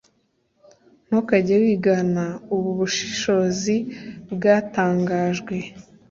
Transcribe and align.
ntukajye, 1.07 1.55
wigana 1.63 2.25
ubu 2.55 2.69
bushishozi 2.79 3.75
bwatangajwe 4.33 5.55